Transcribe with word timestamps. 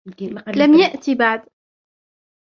لم 0.55 0.73
يأتِ 0.73 1.09
بعد. 1.09 1.49